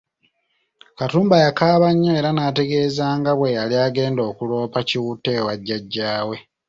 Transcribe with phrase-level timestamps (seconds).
[0.97, 6.37] Katumba yakaaba nnyo era n'ategeeza nga bwe yali agenda okuloopa Kiwutta ewa jajja we.